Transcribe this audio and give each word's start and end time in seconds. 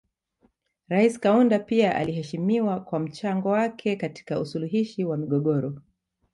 Rais 0.89 1.19
Kaunda 1.19 1.59
pia 1.59 1.95
aliheshimiwa 1.95 2.79
kwa 2.79 2.99
mchango 2.99 3.49
wake 3.49 3.95
katika 3.95 4.39
usuluhishi 4.39 5.03
wa 5.05 5.17
migogoro 5.17 5.81